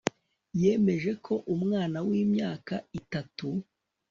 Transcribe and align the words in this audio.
yemeje 0.61 1.11
ko 1.25 1.33
umwana 1.55 1.97
w'imyaka 2.07 2.75
itatu 2.99 3.47